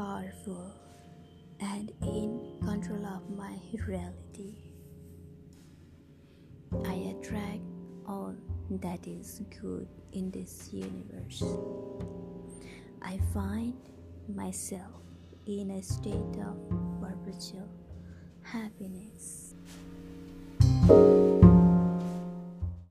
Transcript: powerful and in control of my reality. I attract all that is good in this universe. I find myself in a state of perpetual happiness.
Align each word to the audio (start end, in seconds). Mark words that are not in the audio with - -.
powerful 0.00 0.72
and 1.60 1.92
in 2.00 2.40
control 2.64 3.04
of 3.04 3.28
my 3.36 3.54
reality. 3.86 4.54
I 6.86 7.12
attract 7.12 7.60
all 8.08 8.34
that 8.70 9.06
is 9.06 9.42
good 9.60 9.86
in 10.12 10.30
this 10.30 10.70
universe. 10.72 11.42
I 13.02 13.20
find 13.34 13.74
myself 14.34 15.02
in 15.46 15.70
a 15.72 15.82
state 15.82 16.14
of 16.48 16.56
perpetual 17.02 17.68
happiness. 18.42 19.39